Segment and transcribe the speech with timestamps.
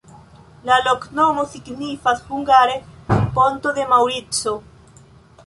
[0.69, 2.79] La loknomo signifas hungare:
[3.37, 4.57] ponto de Maŭrico.